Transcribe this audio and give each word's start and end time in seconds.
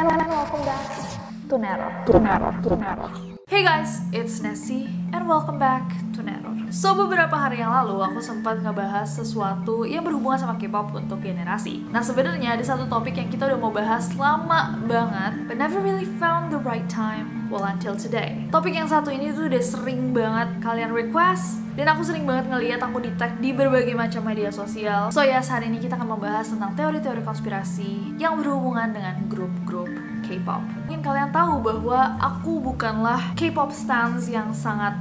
And 0.00 0.06
welcome 0.06 0.64
back 0.64 1.48
to 1.48 1.58
Nero. 1.58 3.37
Hey 3.48 3.64
guys, 3.64 4.04
it's 4.12 4.44
Nessie 4.44 4.92
and 5.08 5.24
welcome 5.24 5.56
back 5.56 5.88
to 6.12 6.20
Neror. 6.20 6.68
So 6.68 6.92
beberapa 6.92 7.32
hari 7.32 7.64
yang 7.64 7.72
lalu 7.72 7.96
aku 8.04 8.20
sempat 8.20 8.60
ngebahas 8.60 9.08
sesuatu 9.08 9.88
yang 9.88 10.04
berhubungan 10.04 10.36
sama 10.36 10.60
K-pop 10.60 10.92
untuk 10.92 11.24
generasi. 11.24 11.80
Nah 11.88 12.04
sebenarnya 12.04 12.60
ada 12.60 12.60
satu 12.60 12.84
topik 12.84 13.16
yang 13.16 13.32
kita 13.32 13.48
udah 13.48 13.56
mau 13.56 13.72
bahas 13.72 14.12
lama 14.20 14.76
banget, 14.84 15.48
but 15.48 15.56
never 15.56 15.80
really 15.80 16.04
found 16.20 16.52
the 16.52 16.60
right 16.60 16.84
time 16.92 17.48
well 17.48 17.64
until 17.64 17.96
today. 17.96 18.36
Topik 18.52 18.76
yang 18.76 18.84
satu 18.84 19.08
ini 19.08 19.32
tuh 19.32 19.48
udah 19.48 19.64
sering 19.64 20.12
banget 20.12 20.60
kalian 20.60 20.92
request 20.92 21.64
dan 21.72 21.88
aku 21.88 22.04
sering 22.04 22.28
banget 22.28 22.52
ngeliat 22.52 22.84
aku 22.84 23.00
di 23.00 23.16
tag 23.16 23.40
di 23.40 23.56
berbagai 23.56 23.96
macam 23.96 24.28
media 24.28 24.52
sosial. 24.52 25.08
So 25.08 25.24
ya 25.24 25.40
yes, 25.40 25.48
hari 25.48 25.72
ini 25.72 25.80
kita 25.80 25.96
akan 25.96 26.20
membahas 26.20 26.52
tentang 26.52 26.76
teori-teori 26.76 27.24
konspirasi 27.24 28.20
yang 28.20 28.36
berhubungan 28.36 28.92
dengan 28.92 29.24
grup-grup 29.24 29.88
K-pop. 30.28 30.60
Mungkin 30.84 31.00
kalian 31.00 31.32
tahu 31.32 31.64
bahwa 31.64 32.20
aku 32.20 32.60
bukanlah 32.60 33.32
K-pop 33.32 33.72
stans 33.72 34.28
yang 34.28 34.52
sangat 34.52 34.92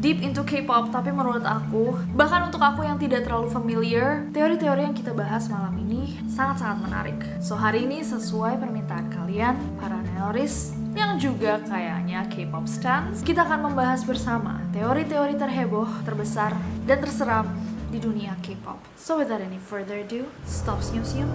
deep 0.00 0.24
into 0.24 0.40
K-pop, 0.40 0.88
tapi 0.88 1.12
menurut 1.12 1.44
aku, 1.44 1.92
bahkan 2.16 2.48
untuk 2.48 2.64
aku 2.64 2.88
yang 2.88 2.96
tidak 2.96 3.28
terlalu 3.28 3.52
familiar, 3.52 4.24
teori-teori 4.32 4.88
yang 4.88 4.96
kita 4.96 5.12
bahas 5.12 5.44
malam 5.52 5.76
ini 5.76 6.16
sangat-sangat 6.24 6.78
menarik. 6.88 7.20
So 7.44 7.52
hari 7.52 7.84
ini 7.84 8.00
sesuai 8.00 8.56
permintaan 8.56 9.12
kalian, 9.12 9.60
para 9.76 10.00
neoris 10.16 10.72
yang 10.96 11.20
juga 11.20 11.60
kayaknya 11.68 12.24
K-pop 12.32 12.64
stans, 12.64 13.20
kita 13.20 13.44
akan 13.44 13.70
membahas 13.70 14.00
bersama 14.08 14.64
teori-teori 14.72 15.36
terheboh, 15.36 15.86
terbesar, 16.08 16.56
dan 16.88 16.98
terseram 17.04 17.44
di 17.92 18.00
dunia 18.00 18.32
K-pop. 18.40 18.80
So 18.96 19.20
without 19.20 19.44
any 19.44 19.60
further 19.60 20.00
ado, 20.00 20.24
stop 20.48 20.80
senyum-senyum, 20.80 21.28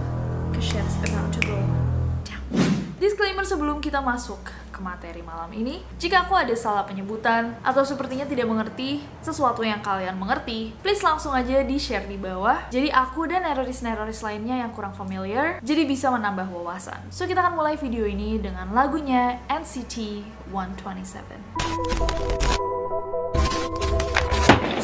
cause 0.50 0.66
shit's 0.66 0.98
about 1.06 1.30
to 1.38 1.40
go 1.46 1.85
Disclaimer 3.16 3.48
sebelum 3.48 3.80
kita 3.80 4.04
masuk 4.04 4.36
ke 4.44 4.76
materi 4.84 5.24
malam 5.24 5.48
ini, 5.56 5.80
jika 5.96 6.28
aku 6.28 6.36
ada 6.36 6.52
salah 6.52 6.84
penyebutan 6.84 7.56
atau 7.64 7.80
sepertinya 7.80 8.28
tidak 8.28 8.44
mengerti 8.44 9.00
sesuatu 9.24 9.64
yang 9.64 9.80
kalian 9.80 10.20
mengerti, 10.20 10.76
please 10.84 11.00
langsung 11.00 11.32
aja 11.32 11.64
di-share 11.64 12.04
di 12.04 12.20
bawah. 12.20 12.68
Jadi 12.68 12.92
aku 12.92 13.24
dan 13.24 13.48
neroris-neroris 13.48 14.20
lainnya 14.20 14.60
yang 14.60 14.68
kurang 14.76 14.92
familiar, 14.92 15.64
jadi 15.64 15.88
bisa 15.88 16.12
menambah 16.12 16.44
wawasan. 16.52 17.08
So 17.08 17.24
kita 17.24 17.40
akan 17.40 17.56
mulai 17.56 17.80
video 17.80 18.04
ini 18.04 18.36
dengan 18.36 18.68
lagunya 18.76 19.40
NCT 19.48 20.20
127. 20.52 21.56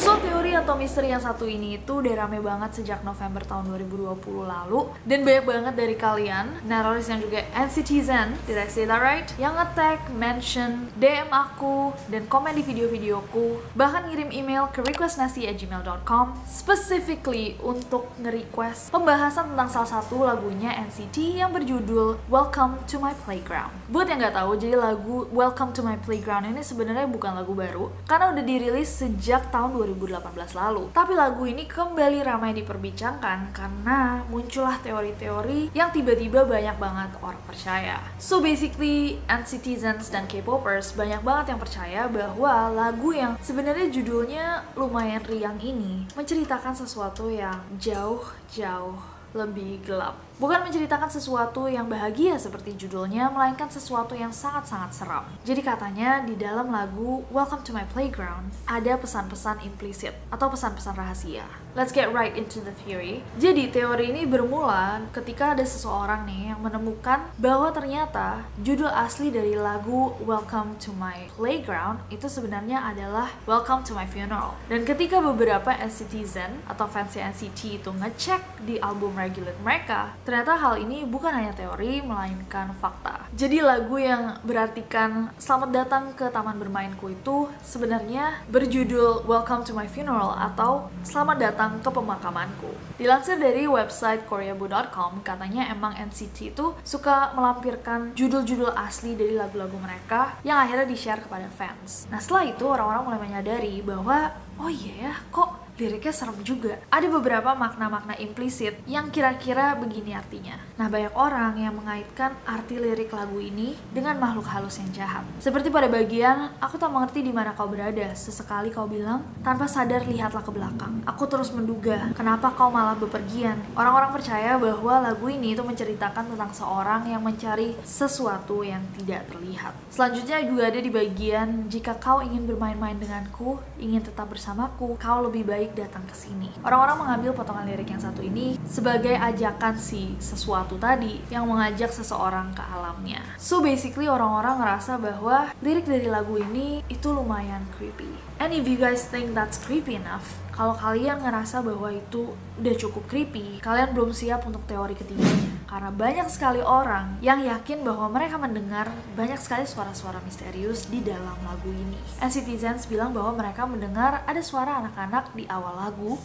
So, 0.03 0.19
teori 0.19 0.42
atau 0.59 0.77
misteri 0.77 1.09
yang 1.09 1.23
satu 1.23 1.49
ini 1.49 1.81
itu 1.81 2.03
udah 2.03 2.13
rame 2.13 2.37
banget 2.37 2.77
sejak 2.77 3.01
November 3.01 3.41
tahun 3.41 3.73
2020 3.73 4.19
lalu. 4.45 4.91
Dan 5.01 5.25
banyak 5.25 5.45
banget 5.49 5.73
dari 5.73 5.95
kalian, 5.97 6.45
neroris 6.69 7.09
yang 7.09 7.17
juga 7.23 7.41
NCTzen, 7.57 8.37
did 8.45 8.61
I 8.61 8.69
say 8.69 8.85
that 8.85 9.01
right? 9.01 9.25
Yang 9.41 9.53
nge-tag, 9.57 9.99
mention, 10.13 10.91
DM 11.01 11.31
aku, 11.33 11.95
dan 12.13 12.29
komen 12.29 12.53
di 12.53 12.61
video-videoku. 12.61 13.73
Bahkan 13.73 14.13
ngirim 14.13 14.29
email 14.29 14.69
ke 14.69 14.85
requestnasi@gmail.com 14.85 16.45
Specifically 16.45 17.57
untuk 17.63 18.13
nge-request 18.21 18.93
pembahasan 18.93 19.57
tentang 19.57 19.69
salah 19.71 19.89
satu 19.89 20.27
lagunya 20.27 20.75
NCT 20.77 21.41
yang 21.41 21.49
berjudul 21.49 22.21
Welcome 22.29 22.85
to 22.91 23.01
My 23.01 23.17
Playground. 23.25 23.73
Buat 23.89 24.13
yang 24.13 24.21
nggak 24.21 24.37
tahu, 24.37 24.51
jadi 24.61 24.75
lagu 24.77 25.25
Welcome 25.33 25.73
to 25.73 25.81
My 25.81 25.97
Playground 25.97 26.45
ini 26.45 26.61
sebenarnya 26.61 27.09
bukan 27.09 27.33
lagu 27.33 27.55
baru 27.55 27.89
Karena 28.05 28.35
udah 28.35 28.43
dirilis 28.43 28.89
sejak 28.91 29.49
tahun 29.49 29.73
2000 29.73 29.93
2018 29.93 30.42
lalu. 30.51 30.91
Tapi 30.91 31.15
lagu 31.15 31.47
ini 31.47 31.63
kembali 31.63 32.19
ramai 32.27 32.51
diperbincangkan 32.51 33.55
karena 33.55 34.27
muncullah 34.27 34.83
teori-teori 34.83 35.71
yang 35.71 35.95
tiba-tiba 35.95 36.43
banyak 36.43 36.75
banget 36.75 37.15
orang 37.23 37.39
percaya. 37.47 38.03
So 38.19 38.43
basically, 38.43 39.23
citizens 39.47 40.11
dan 40.11 40.27
K-popers 40.27 40.91
banyak 40.99 41.23
banget 41.23 41.55
yang 41.55 41.61
percaya 41.63 42.01
bahwa 42.11 42.73
lagu 42.73 43.15
yang 43.15 43.39
sebenarnya 43.39 43.87
judulnya 43.93 44.67
lumayan 44.75 45.23
riang 45.23 45.61
ini 45.63 46.03
menceritakan 46.17 46.75
sesuatu 46.75 47.31
yang 47.31 47.63
jauh-jauh 47.79 48.97
lebih 49.33 49.81
gelap. 49.85 50.13
Bukan 50.41 50.65
menceritakan 50.65 51.13
sesuatu 51.13 51.69
yang 51.69 51.85
bahagia 51.85 52.41
seperti 52.41 52.73
judulnya, 52.73 53.29
melainkan 53.29 53.69
sesuatu 53.69 54.17
yang 54.17 54.33
sangat-sangat 54.33 54.89
seram. 54.89 55.25
Jadi 55.45 55.61
katanya 55.61 56.25
di 56.25 56.33
dalam 56.33 56.73
lagu 56.73 57.21
Welcome 57.29 57.61
to 57.61 57.69
My 57.69 57.85
Playground 57.85 58.49
ada 58.65 58.97
pesan-pesan 58.97 59.61
implisit 59.61 60.17
atau 60.33 60.49
pesan-pesan 60.49 60.97
rahasia. 60.97 61.45
Let's 61.77 61.93
get 61.93 62.09
right 62.09 62.33
into 62.33 62.65
the 62.65 62.73
theory. 62.81 63.21
Jadi 63.37 63.69
teori 63.69 64.09
ini 64.09 64.25
bermula 64.25 65.05
ketika 65.13 65.53
ada 65.53 65.61
seseorang 65.61 66.25
nih 66.25 66.53
yang 66.53 66.65
menemukan 66.65 67.29
bahwa 67.37 67.69
ternyata 67.69 68.41
judul 68.61 68.89
asli 68.89 69.29
dari 69.29 69.53
lagu 69.53 70.17
Welcome 70.21 70.81
to 70.81 70.97
My 70.97 71.29
Playground 71.37 72.09
itu 72.09 72.25
sebenarnya 72.25 72.81
adalah 72.89 73.29
Welcome 73.45 73.85
to 73.85 73.93
My 73.93 74.09
Funeral. 74.09 74.57
Dan 74.65 74.81
ketika 74.81 75.21
beberapa 75.21 75.77
NCTzen 75.77 76.65
atau 76.65 76.89
fans 76.89 77.13
NCT 77.13 77.85
itu 77.85 77.89
ngecek 77.93 78.65
di 78.65 78.81
album 78.81 79.13
regular 79.13 79.53
mereka, 79.61 80.13
ternyata 80.23 80.55
hal 80.55 80.79
ini 80.79 81.03
bukan 81.03 81.31
hanya 81.31 81.51
teori 81.51 81.99
melainkan 82.03 82.71
fakta. 82.79 83.27
Jadi 83.35 83.59
lagu 83.59 83.99
yang 83.99 84.39
berartikan 84.43 85.31
selamat 85.35 85.69
datang 85.71 86.03
ke 86.15 86.31
taman 86.31 86.55
bermainku 86.59 87.11
itu 87.11 87.51
sebenarnya 87.59 88.43
berjudul 88.47 89.27
Welcome 89.27 89.67
to 89.67 89.75
My 89.75 89.87
Funeral 89.87 90.35
atau 90.35 90.87
selamat 91.03 91.37
datang 91.39 91.71
ke 91.83 91.89
pemakamanku. 91.91 92.71
Dilansir 92.95 93.35
dari 93.35 93.67
website 93.67 94.23
koreabu.com, 94.29 95.25
katanya 95.25 95.67
emang 95.71 95.97
NCT 95.97 96.55
itu 96.55 96.71
suka 96.87 97.35
melampirkan 97.35 98.15
judul-judul 98.15 98.71
asli 98.73 99.17
dari 99.19 99.35
lagu-lagu 99.35 99.75
mereka 99.81 100.39
yang 100.47 100.61
akhirnya 100.61 100.87
di-share 100.87 101.19
kepada 101.19 101.51
fans. 101.51 102.07
Nah 102.07 102.21
setelah 102.23 102.47
itu 102.47 102.63
orang-orang 102.63 103.03
mulai 103.03 103.19
menyadari 103.19 103.83
bahwa 103.83 104.31
oh 104.61 104.69
iya 104.69 105.09
ya 105.09 105.13
kok 105.33 105.62
liriknya 105.77 106.13
serem 106.13 106.37
juga. 106.45 106.77
Ada 106.93 107.09
beberapa 107.09 107.57
makna-makna 107.57 108.13
implisit 108.21 108.77
yang 108.85 109.09
kira-kira 109.09 109.73
begini 109.77 110.13
artinya. 110.13 110.57
Nah, 110.77 110.89
banyak 110.89 111.13
orang 111.17 111.53
yang 111.57 111.73
mengaitkan 111.73 112.33
arti 112.45 112.77
lirik 112.77 113.13
lagu 113.13 113.37
ini 113.41 113.77
dengan 113.93 114.17
makhluk 114.17 114.45
halus 114.49 114.77
yang 114.81 114.89
jahat. 114.93 115.25
Seperti 115.41 115.73
pada 115.73 115.89
bagian, 115.89 116.53
aku 116.61 116.77
tak 116.77 116.89
mengerti 116.93 117.25
di 117.25 117.33
mana 117.33 117.53
kau 117.53 117.69
berada. 117.69 118.13
Sesekali 118.13 118.69
kau 118.69 118.85
bilang, 118.85 119.25
tanpa 119.41 119.65
sadar 119.69 120.05
lihatlah 120.05 120.45
ke 120.45 120.51
belakang. 120.53 121.01
Aku 121.09 121.25
terus 121.25 121.49
menduga, 121.53 122.13
kenapa 122.13 122.53
kau 122.53 122.69
malah 122.69 122.97
bepergian? 122.97 123.57
Orang-orang 123.73 124.13
percaya 124.13 124.57
bahwa 124.57 125.01
lagu 125.01 125.29
ini 125.29 125.53
itu 125.57 125.61
menceritakan 125.65 126.33
tentang 126.33 126.51
seorang 126.53 127.09
yang 127.09 127.21
mencari 127.21 127.77
sesuatu 127.85 128.61
yang 128.65 128.81
tidak 128.97 129.29
terlihat. 129.29 129.73
Selanjutnya 129.89 130.41
juga 130.45 130.69
ada 130.69 130.79
di 130.81 130.89
bagian, 130.89 131.69
jika 131.69 131.97
kau 131.97 132.21
ingin 132.21 132.45
bermain-main 132.49 132.97
denganku, 132.97 133.61
ingin 133.77 134.01
tetap 134.01 134.29
bersamaku, 134.29 134.97
kau 134.97 135.19
lebih 135.25 135.45
baik 135.45 135.62
baik 135.63 135.79
datang 135.79 136.03
ke 136.03 136.11
sini. 136.11 136.51
Orang-orang 136.59 136.99
mengambil 136.99 137.31
potongan 137.31 137.63
lirik 137.63 137.87
yang 137.87 138.03
satu 138.03 138.19
ini 138.19 138.59
sebagai 138.67 139.15
ajakan 139.15 139.79
si 139.79 140.11
sesuatu 140.19 140.75
tadi 140.75 141.23
yang 141.31 141.47
mengajak 141.47 141.87
seseorang 141.87 142.51
ke 142.51 142.59
alamnya. 142.59 143.23
So 143.39 143.63
basically 143.63 144.11
orang-orang 144.11 144.59
ngerasa 144.59 144.99
bahwa 144.99 145.55
lirik 145.63 145.87
dari 145.87 146.11
lagu 146.11 146.35
ini 146.35 146.83
itu 146.91 147.15
lumayan 147.15 147.63
creepy. 147.79 148.11
And 148.43 148.51
if 148.51 148.67
you 148.67 148.75
guys 148.75 149.07
think 149.07 149.31
that's 149.31 149.55
creepy 149.55 149.95
enough, 149.95 150.27
kalau 150.51 150.75
kalian 150.75 151.23
ngerasa 151.23 151.63
bahwa 151.63 151.95
itu 151.95 152.35
udah 152.59 152.75
cukup 152.75 153.07
creepy, 153.07 153.63
kalian 153.63 153.95
belum 153.95 154.11
siap 154.11 154.43
untuk 154.43 154.67
teori 154.67 154.99
ketiganya. 154.99 155.62
Karena 155.73 155.89
banyak 155.89 156.29
sekali 156.29 156.61
orang 156.61 157.17
yang 157.17 157.41
yakin 157.41 157.81
bahwa 157.81 158.05
mereka 158.13 158.37
mendengar 158.37 158.93
banyak 159.17 159.41
sekali 159.41 159.65
suara-suara 159.65 160.21
misterius 160.21 160.85
di 160.85 161.01
dalam 161.01 161.33
lagu 161.41 161.73
ini. 161.73 161.97
NCTzens 162.21 162.85
bilang 162.85 163.09
bahwa 163.09 163.41
mereka 163.41 163.65
mendengar 163.65 164.21
ada 164.29 164.37
suara 164.45 164.85
anak-anak 164.85 165.33
di 165.33 165.49
awal 165.49 165.73
lagu 165.81 166.21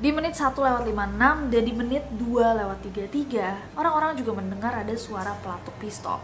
di 0.00 0.08
menit 0.16 0.32
1 0.32 0.56
lewat 0.56 0.88
56 0.88 1.52
dan 1.52 1.60
di 1.60 1.72
menit 1.76 2.04
2 2.16 2.24
lewat 2.56 2.78
33, 2.88 3.76
orang-orang 3.76 4.16
juga 4.16 4.32
mendengar 4.32 4.72
ada 4.72 4.96
suara 4.96 5.36
pelatuk 5.44 5.76
pistol. 5.76 6.16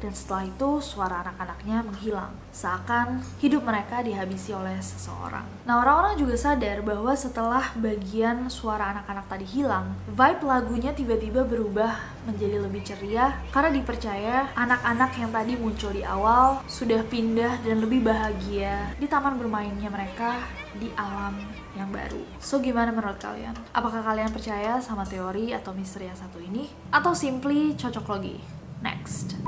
Dan 0.00 0.12
setelah 0.16 0.48
itu, 0.48 0.80
suara 0.80 1.20
anak-anaknya 1.20 1.84
menghilang. 1.84 2.32
Seakan 2.48 3.20
hidup 3.44 3.68
mereka 3.68 4.00
dihabisi 4.00 4.56
oleh 4.56 4.80
seseorang. 4.80 5.44
Nah, 5.68 5.84
orang-orang 5.84 6.16
juga 6.16 6.32
sadar 6.40 6.80
bahwa 6.80 7.12
setelah 7.12 7.76
bagian 7.76 8.48
suara 8.48 8.96
anak-anak 8.96 9.28
tadi 9.28 9.44
hilang, 9.44 9.92
vibe 10.08 10.48
lagunya 10.48 10.96
tiba-tiba 10.96 11.44
berubah 11.44 11.92
menjadi 12.24 12.56
lebih 12.56 12.80
ceria 12.88 13.36
karena 13.52 13.68
dipercaya 13.68 14.48
anak-anak 14.56 15.12
yang 15.20 15.28
tadi 15.28 15.52
muncul 15.60 15.92
di 15.92 16.06
awal 16.08 16.64
sudah 16.70 17.04
pindah 17.04 17.60
dan 17.66 17.84
lebih 17.84 18.00
bahagia 18.00 18.94
di 18.96 19.10
taman 19.10 19.36
bermainnya 19.36 19.90
mereka 19.90 20.38
di 20.78 20.88
alam 20.94 21.61
yang 21.76 21.88
baru. 21.88 22.20
So 22.40 22.60
gimana 22.60 22.92
menurut 22.92 23.16
kalian? 23.20 23.56
Apakah 23.72 24.04
kalian 24.04 24.32
percaya 24.32 24.80
sama 24.84 25.08
teori 25.08 25.56
atau 25.56 25.72
misteri 25.72 26.08
yang 26.08 26.18
satu 26.18 26.38
ini? 26.40 26.68
Atau 26.92 27.16
simply 27.16 27.72
cocok 27.76 28.06
logi? 28.12 28.36
Next. 28.82 29.38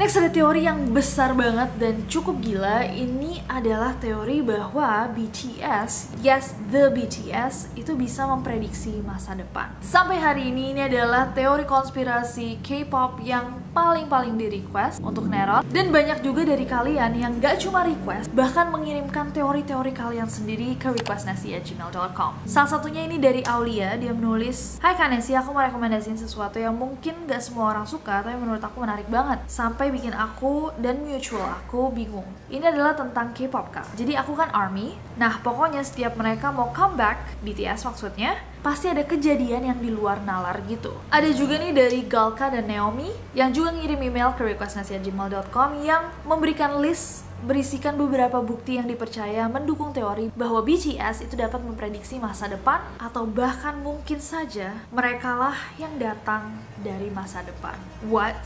Next 0.00 0.16
ada 0.16 0.32
teori 0.32 0.64
yang 0.64 0.96
besar 0.96 1.36
banget 1.36 1.76
dan 1.76 2.08
cukup 2.08 2.40
gila. 2.40 2.88
Ini 2.88 3.44
adalah 3.44 3.92
teori 4.00 4.40
bahwa 4.40 5.04
BTS, 5.12 6.16
yes 6.24 6.56
the 6.72 6.88
BTS, 6.88 7.76
itu 7.76 7.92
bisa 8.00 8.24
memprediksi 8.24 9.04
masa 9.04 9.36
depan. 9.36 9.76
Sampai 9.84 10.16
hari 10.16 10.48
ini 10.48 10.72
ini 10.72 10.88
adalah 10.88 11.28
teori 11.36 11.68
konspirasi 11.68 12.64
K-pop 12.64 13.20
yang 13.20 13.60
paling-paling 13.72 14.36
di 14.36 14.60
request 14.60 15.00
untuk 15.00 15.26
Nerot 15.26 15.64
dan 15.70 15.88
banyak 15.88 16.20
juga 16.20 16.44
dari 16.44 16.68
kalian 16.68 17.16
yang 17.16 17.32
gak 17.40 17.62
cuma 17.62 17.86
request 17.86 18.30
bahkan 18.36 18.68
mengirimkan 18.68 19.32
teori-teori 19.32 19.90
kalian 19.96 20.28
sendiri 20.28 20.76
ke 20.76 20.92
requestnasi@gmail.com 21.00 22.44
salah 22.44 22.70
satunya 22.70 23.08
ini 23.08 23.16
dari 23.16 23.40
Aulia 23.46 23.96
dia 23.96 24.14
menulis 24.14 24.78
Hai 24.82 24.94
Kanesi 24.94 25.32
aku 25.32 25.50
mau 25.50 25.64
rekomendasiin 25.64 26.20
sesuatu 26.20 26.60
yang 26.60 26.76
mungkin 26.76 27.26
gak 27.26 27.42
semua 27.42 27.72
orang 27.72 27.86
suka 27.88 28.22
tapi 28.22 28.36
menurut 28.36 28.62
aku 28.62 28.82
menarik 28.82 29.06
banget 29.06 29.40
sampai 29.46 29.88
bikin 29.90 30.12
aku 30.12 30.70
dan 30.78 31.00
mutual 31.02 31.46
aku 31.46 31.90
bingung. 31.94 32.26
Ini 32.50 32.74
adalah 32.74 32.98
tentang 32.98 33.30
K-pop 33.30 33.70
kak. 33.70 33.86
Jadi 33.94 34.18
aku 34.18 34.34
kan 34.34 34.50
ARMY. 34.50 34.98
Nah 35.16 35.38
pokoknya 35.40 35.80
setiap 35.86 36.18
mereka 36.18 36.50
mau 36.50 36.74
comeback 36.74 37.38
BTS 37.46 37.86
maksudnya 37.86 38.38
pasti 38.60 38.92
ada 38.92 39.04
kejadian 39.08 39.72
yang 39.72 39.78
di 39.80 39.88
luar 39.88 40.20
nalar 40.20 40.60
gitu. 40.68 40.92
Ada 41.08 41.32
juga 41.32 41.56
nih 41.56 41.72
dari 41.72 42.00
Galka 42.04 42.52
dan 42.52 42.68
Naomi 42.68 43.08
yang 43.32 43.50
juga 43.56 43.72
ngirim 43.72 44.00
email 44.00 44.36
ke 44.36 44.52
requestnasiat.gmail.com 44.52 45.80
yang 45.80 46.12
memberikan 46.28 46.76
list 46.84 47.24
berisikan 47.40 47.96
beberapa 47.96 48.36
bukti 48.44 48.76
yang 48.76 48.84
dipercaya 48.84 49.48
mendukung 49.48 49.96
teori 49.96 50.28
bahwa 50.36 50.60
BTS 50.60 51.24
itu 51.24 51.40
dapat 51.40 51.64
memprediksi 51.64 52.20
masa 52.20 52.52
depan 52.52 52.84
atau 53.00 53.24
bahkan 53.24 53.80
mungkin 53.80 54.20
saja 54.20 54.76
merekalah 54.92 55.56
yang 55.80 55.96
datang 55.96 56.52
dari 56.84 57.08
masa 57.08 57.40
depan. 57.40 57.80
What? 58.12 58.36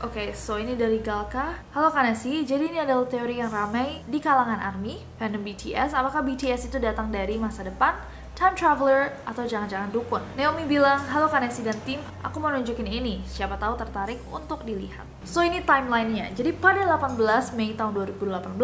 Oke, 0.00 0.16
okay, 0.16 0.28
so 0.32 0.56
ini 0.56 0.80
dari 0.80 1.00
Galka. 1.04 1.60
Halo 1.76 1.92
Kanesi, 1.92 2.40
jadi 2.48 2.72
ini 2.72 2.80
adalah 2.80 3.04
teori 3.04 3.36
yang 3.36 3.52
ramai 3.52 4.00
di 4.08 4.16
kalangan 4.16 4.56
ARMY, 4.56 4.96
fandom 5.20 5.44
BTS. 5.44 5.92
Apakah 5.92 6.24
BTS 6.24 6.72
itu 6.72 6.80
datang 6.80 7.12
dari 7.12 7.36
masa 7.36 7.68
depan 7.68 8.00
time 8.40 8.56
traveler, 8.56 9.12
atau 9.28 9.44
jangan-jangan 9.44 9.92
dukun. 9.92 10.24
Naomi 10.32 10.64
bilang, 10.64 10.96
halo 11.12 11.28
Kanesi 11.28 11.60
dan 11.60 11.76
tim, 11.84 12.00
aku 12.24 12.40
mau 12.40 12.48
nunjukin 12.48 12.88
ini, 12.88 13.20
siapa 13.28 13.60
tahu 13.60 13.76
tertarik 13.76 14.16
untuk 14.32 14.64
dilihat. 14.64 15.04
So 15.28 15.44
ini 15.44 15.60
timelinenya, 15.60 16.32
jadi 16.32 16.56
pada 16.56 16.88
18 16.88 17.20
Mei 17.52 17.76
tahun 17.76 17.92
2018, 18.16 18.56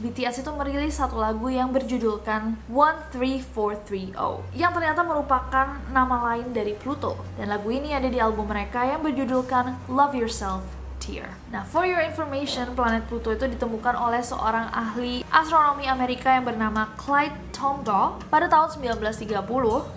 BTS 0.00 0.40
itu 0.40 0.50
merilis 0.56 0.96
satu 0.96 1.20
lagu 1.20 1.52
yang 1.52 1.68
berjudulkan 1.68 2.56
13430, 2.72 4.40
yang 4.56 4.72
ternyata 4.72 5.04
merupakan 5.04 5.76
nama 5.92 6.16
lain 6.32 6.56
dari 6.56 6.72
Pluto. 6.72 7.20
Dan 7.36 7.52
lagu 7.52 7.68
ini 7.68 7.92
ada 7.92 8.08
di 8.08 8.16
album 8.16 8.48
mereka 8.48 8.88
yang 8.88 9.04
berjudulkan 9.04 9.76
Love 9.92 10.16
Yourself 10.16 10.79
Tier. 11.00 11.26
Nah, 11.48 11.64
for 11.64 11.88
your 11.88 12.04
information, 12.04 12.76
planet 12.76 13.08
Pluto 13.08 13.32
itu 13.32 13.48
ditemukan 13.48 13.96
oleh 13.96 14.20
seorang 14.20 14.68
ahli 14.68 15.24
astronomi 15.32 15.88
Amerika 15.88 16.28
yang 16.36 16.44
bernama 16.44 16.92
Clyde 17.00 17.56
Tombaugh 17.56 18.20
pada 18.28 18.46
tahun 18.46 18.76
1930 18.76 19.40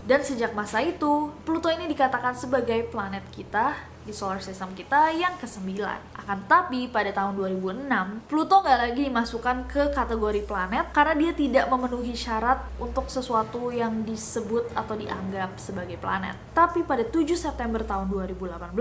dan 0.07 0.23
sejak 0.23 0.55
masa 0.55 0.79
itu, 0.79 1.29
Pluto 1.43 1.67
ini 1.67 1.91
dikatakan 1.91 2.33
sebagai 2.39 2.87
planet 2.87 3.27
kita 3.35 3.92
di 4.03 4.13
solar 4.15 4.39
system 4.39 4.71
kita 4.77 5.11
yang 5.15 5.35
ke-9. 5.41 5.81
Akan 6.13 6.43
tetapi 6.43 6.91
pada 6.91 7.09
tahun 7.09 7.39
2006, 7.39 8.29
Pluto 8.29 8.61
nggak 8.61 8.79
lagi 8.79 9.01
dimasukkan 9.07 9.57
ke 9.65 9.83
kategori 9.95 10.45
planet 10.45 10.91
karena 10.91 11.15
dia 11.17 11.31
tidak 11.33 11.65
memenuhi 11.71 12.13
syarat 12.13 12.61
untuk 12.77 13.07
sesuatu 13.07 13.71
yang 13.71 14.03
disebut 14.03 14.69
atau 14.75 14.93
dianggap 14.93 15.55
sebagai 15.57 15.97
planet. 15.97 16.35
Tapi 16.53 16.85
pada 16.85 17.01
7 17.01 17.33
September 17.33 17.81
tahun 17.81 18.11
2018, 18.11 18.75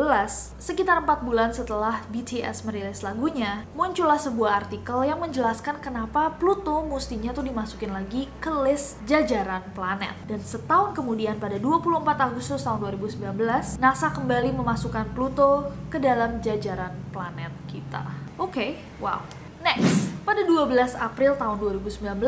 sekitar 0.60 1.00
4 1.00 1.24
bulan 1.24 1.54
setelah 1.54 2.04
BTS 2.12 2.66
merilis 2.69 3.00
lagunya, 3.00 3.64
muncullah 3.72 4.20
sebuah 4.20 4.66
artikel 4.66 5.06
yang 5.06 5.22
menjelaskan 5.22 5.80
kenapa 5.80 6.34
Pluto 6.36 6.84
mestinya 6.84 7.32
tuh 7.32 7.46
dimasukin 7.46 7.94
lagi 7.94 8.28
ke 8.42 8.52
list 8.66 9.00
jajaran 9.08 9.64
planet. 9.72 10.12
Dan 10.28 10.42
setahun 10.42 10.92
kemudian 10.98 11.38
pada 11.40 11.56
24 11.56 12.04
Agustus 12.20 12.66
tahun 12.66 12.98
2019, 13.00 13.80
NASA 13.80 14.12
kembali 14.12 14.52
Pluto 15.12 15.69
ke 15.93 16.00
dalam 16.00 16.41
jajaran 16.41 16.93
planet 17.12 17.53
kita. 17.69 18.00
Oke, 18.41 18.49
okay, 18.49 18.70
wow. 18.97 19.20
Next, 19.62 20.11
pada 20.26 20.43
12 20.43 20.99
April 20.99 21.38
tahun 21.38 21.56
2019, 21.61 22.19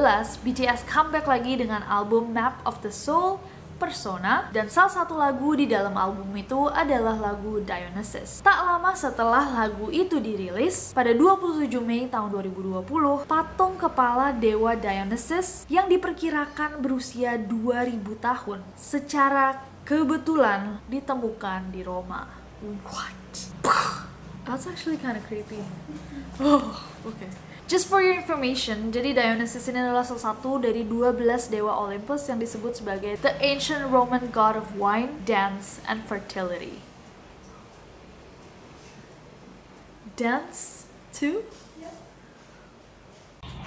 BTS 0.45 0.87
comeback 0.87 1.27
lagi 1.27 1.59
dengan 1.59 1.83
album 1.89 2.31
Map 2.31 2.63
of 2.63 2.79
the 2.85 2.93
Soul 2.93 3.43
Persona 3.75 4.47
dan 4.55 4.71
salah 4.71 5.03
satu 5.03 5.19
lagu 5.19 5.59
di 5.59 5.67
dalam 5.67 5.99
album 5.99 6.31
itu 6.39 6.71
adalah 6.71 7.19
lagu 7.19 7.59
Dionysus. 7.59 8.39
Tak 8.47 8.59
lama 8.63 8.95
setelah 8.95 9.43
lagu 9.51 9.91
itu 9.91 10.23
dirilis, 10.23 10.95
pada 10.95 11.11
27 11.11 11.67
Mei 11.83 12.07
tahun 12.07 12.31
2020, 12.31 13.27
patung 13.27 13.75
kepala 13.75 14.31
dewa 14.31 14.79
Dionysus 14.79 15.67
yang 15.67 15.91
diperkirakan 15.91 16.79
berusia 16.79 17.35
2000 17.35 17.99
tahun 18.23 18.63
secara 18.79 19.59
kebetulan 19.83 20.79
ditemukan 20.87 21.75
di 21.75 21.83
Roma. 21.83 22.44
What? 22.65 23.37
That's 24.47 24.67
actually 24.67 24.97
kind 24.97 25.17
of 25.17 25.25
creepy. 25.27 25.61
Oh, 26.41 26.83
okay. 27.07 27.31
Just 27.71 27.87
for 27.87 28.03
your 28.03 28.19
information, 28.19 28.91
jadi 28.91 29.15
Dionysus 29.15 29.71
ini 29.71 29.79
adalah 29.79 30.03
salah 30.03 30.35
satu 30.35 30.59
dari 30.59 30.83
12 30.83 31.47
dewa 31.47 31.79
Olympus 31.79 32.27
yang 32.27 32.43
disebut 32.43 32.83
sebagai 32.83 33.23
the 33.23 33.33
ancient 33.39 33.87
Roman 33.87 34.35
god 34.35 34.59
of 34.59 34.75
wine, 34.75 35.23
dance, 35.23 35.79
and 35.87 36.03
fertility. 36.05 36.83
Dance 40.19 40.91
too? 41.15 41.47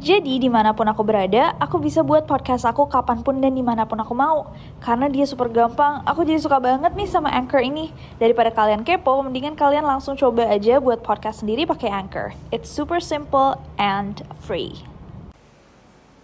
Jadi 0.00 0.40
di 0.40 0.48
mana 0.48 0.72
pun 0.72 0.88
aku 0.88 1.04
berada, 1.04 1.52
aku 1.60 1.76
bisa 1.76 2.00
buat 2.00 2.24
podcast 2.24 2.64
aku 2.64 2.88
kapan 2.88 3.20
pun 3.20 3.36
dan 3.36 3.52
di 3.52 3.60
mana 3.60 3.84
pun 3.84 4.00
aku 4.00 4.16
mau. 4.16 4.48
Karena 4.80 5.12
dia 5.12 5.28
super 5.28 5.52
gampang, 5.52 6.00
aku 6.08 6.24
jadi 6.24 6.40
suka 6.40 6.56
banget 6.56 6.96
nih 6.96 7.04
sama 7.04 7.28
Anchor 7.28 7.60
ini. 7.60 7.92
Daripada 8.16 8.48
kalian 8.48 8.80
kepo, 8.80 9.20
mendingan 9.20 9.52
kalian 9.52 9.84
langsung 9.84 10.16
coba 10.16 10.48
aja 10.48 10.80
buat 10.80 11.04
podcast 11.04 11.44
sendiri 11.44 11.68
pakai 11.68 11.92
Anchor. 11.92 12.32
It's 12.48 12.72
super 12.72 12.96
simple 12.96 13.60
and 13.76 14.24
free. 14.40 14.88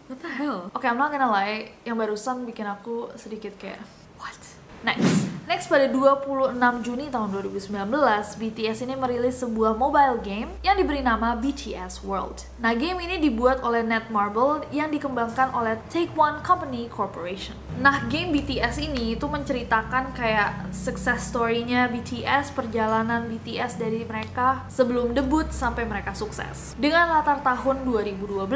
What 0.09 0.25
the 0.25 0.33
hell? 0.33 0.73
Oke, 0.73 0.81
okay, 0.81 0.89
I'm 0.89 0.97
not 0.97 1.13
gonna 1.13 1.29
lie, 1.29 1.77
yang 1.85 2.01
barusan 2.01 2.49
bikin 2.49 2.65
aku 2.65 3.13
sedikit 3.21 3.61
kayak, 3.61 3.85
what? 4.17 4.41
Next. 4.89 5.36
Next 5.47 5.71
pada 5.71 5.87
26 5.87 6.59
Juni 6.83 7.07
tahun 7.07 7.31
2019, 7.31 7.71
BTS 8.35 8.83
ini 8.83 8.99
merilis 8.99 9.39
sebuah 9.39 9.79
mobile 9.79 10.19
game 10.19 10.51
yang 10.67 10.75
diberi 10.75 11.07
nama 11.07 11.39
BTS 11.39 12.03
World. 12.03 12.43
Nah, 12.59 12.75
game 12.75 12.99
ini 12.99 13.23
dibuat 13.23 13.63
oleh 13.63 13.87
Netmarble 13.87 14.67
yang 14.75 14.91
dikembangkan 14.91 15.55
oleh 15.55 15.79
Take 15.87 16.11
One 16.19 16.43
Company 16.43 16.91
Corporation. 16.91 17.55
Nah, 17.79 18.11
game 18.11 18.35
BTS 18.35 18.91
ini 18.91 19.15
itu 19.15 19.31
menceritakan 19.31 20.19
kayak 20.19 20.75
success 20.75 21.31
story-nya 21.31 21.87
BTS, 21.95 22.51
perjalanan 22.51 23.31
BTS 23.31 23.79
dari 23.79 24.03
mereka 24.03 24.67
sebelum 24.67 25.15
debut 25.15 25.47
sampai 25.55 25.87
mereka 25.87 26.11
sukses. 26.11 26.75
Dengan 26.75 27.07
latar 27.15 27.39
tahun 27.47 27.87
2012, 27.87 28.51